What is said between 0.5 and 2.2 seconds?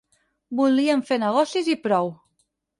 Volien fer negocis i prou.